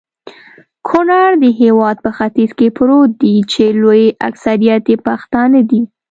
کونړ 0.87 1.27
د 1.43 1.45
هيواد 1.61 1.97
په 2.05 2.09
ختیځ 2.17 2.51
کي 2.59 2.67
پروت 2.77 3.09
دي.چي 3.21 3.65
لوي 3.81 4.05
اکثريت 4.29 4.83
يي 4.91 4.97
پښتانه 5.07 5.59
دي 5.69 5.81